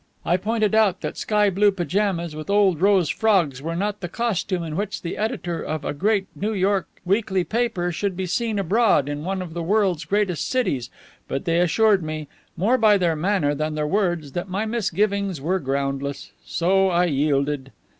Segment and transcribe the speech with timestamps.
[0.25, 4.63] I pointed out that sky blue pajamas with old rose frogs were not the costume
[4.63, 9.07] in which the editor of a great New York weekly paper should be seen abroad
[9.07, 10.89] in one of the world's greatest cities,
[11.27, 12.27] but they assured me
[12.57, 17.71] more by their manner than their words that my misgivings were groundless, so I yielded.